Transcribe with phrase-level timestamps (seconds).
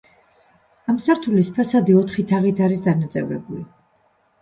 [0.93, 3.67] ამ სართულის ფასადი ოთხი თაღით არის დანაწევრებული.